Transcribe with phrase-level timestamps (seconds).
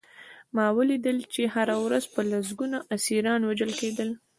[0.55, 4.09] ما ولیدل چې هره ورځ به لسګونه اسیران وژل کېدل